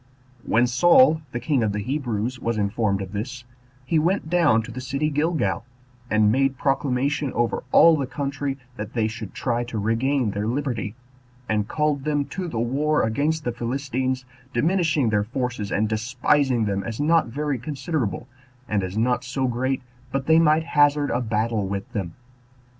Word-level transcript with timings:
When 0.43 0.65
Saul, 0.65 1.21
the 1.31 1.39
king 1.39 1.61
of 1.61 1.73
the 1.73 1.79
Hebrews, 1.83 2.39
was 2.39 2.57
informed 2.57 3.03
of 3.03 3.11
this, 3.11 3.43
he 3.85 3.99
went 3.99 4.31
down 4.31 4.63
to 4.63 4.71
the 4.71 4.81
city 4.81 5.11
Gilgal, 5.11 5.63
and 6.09 6.31
made 6.31 6.57
proclamation 6.57 7.31
over 7.33 7.63
all 7.71 7.95
the 7.95 8.07
country, 8.07 8.57
that 8.77 8.93
they 8.93 9.07
should 9.07 9.35
try 9.35 9.63
to 9.65 9.77
regain 9.77 10.31
their 10.31 10.47
liberty; 10.47 10.95
and 11.47 11.67
called 11.67 12.03
them 12.03 12.25
to 12.33 12.47
the 12.47 12.57
war 12.59 13.03
against 13.03 13.43
the 13.43 13.51
Philistines, 13.51 14.25
diminishing 14.55 15.09
their 15.09 15.23
forces, 15.23 15.71
and 15.71 15.87
despising 15.87 16.65
them 16.65 16.83
as 16.83 16.99
not 16.99 17.27
very 17.27 17.59
considerable, 17.59 18.27
and 18.67 18.81
as 18.81 18.97
not 18.97 19.23
so 19.23 19.45
great 19.47 19.83
but 20.11 20.25
they 20.25 20.39
might 20.39 20.63
hazard 20.63 21.11
a 21.11 21.21
battle 21.21 21.67
with 21.67 21.93
them. 21.93 22.15